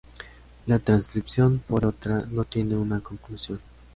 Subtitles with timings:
[0.65, 3.59] La transcripción, por otra, no tiene una conclusión.